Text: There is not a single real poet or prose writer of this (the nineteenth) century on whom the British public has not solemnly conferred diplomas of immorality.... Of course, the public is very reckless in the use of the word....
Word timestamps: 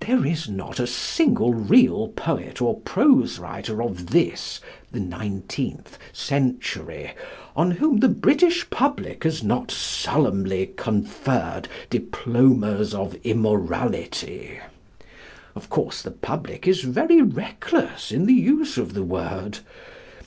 There 0.00 0.26
is 0.26 0.50
not 0.50 0.78
a 0.78 0.86
single 0.86 1.54
real 1.54 2.08
poet 2.08 2.60
or 2.60 2.80
prose 2.80 3.38
writer 3.38 3.82
of 3.82 4.08
this 4.08 4.60
(the 4.90 5.00
nineteenth) 5.00 5.96
century 6.12 7.12
on 7.56 7.70
whom 7.70 8.00
the 8.00 8.10
British 8.10 8.68
public 8.68 9.24
has 9.24 9.42
not 9.42 9.70
solemnly 9.70 10.72
conferred 10.76 11.68
diplomas 11.88 12.92
of 12.92 13.16
immorality.... 13.24 14.58
Of 15.56 15.70
course, 15.70 16.02
the 16.02 16.10
public 16.10 16.68
is 16.68 16.82
very 16.82 17.22
reckless 17.22 18.12
in 18.12 18.26
the 18.26 18.34
use 18.34 18.76
of 18.76 18.92
the 18.92 19.02
word.... 19.04 19.60